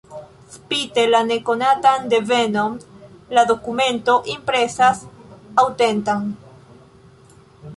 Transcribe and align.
Spite 0.51 1.01
la 1.09 1.19
nekonatan 1.31 2.07
devenon 2.13 2.79
la 3.39 3.43
dokumento 3.51 4.17
impresas 4.37 5.05
aŭtenta. 5.65 6.17